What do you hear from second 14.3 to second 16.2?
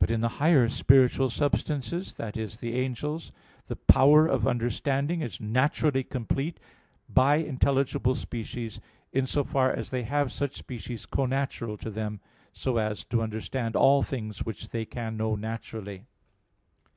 which they can know naturally.